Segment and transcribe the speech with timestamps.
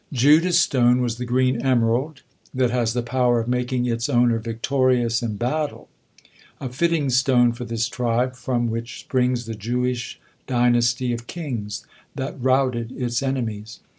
[0.11, 2.23] Judah's stone was the green emerald,
[2.55, 5.89] that has the power of making its owner victorious in battle,
[6.59, 11.85] a fitting stone for this tribe from which springs the Jewish dynasty of kings,
[12.15, 13.79] that routed its enemies.